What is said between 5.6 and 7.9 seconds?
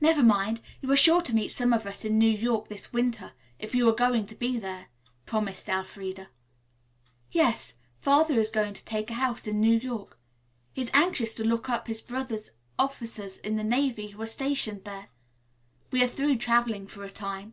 Elfreda. "Yes,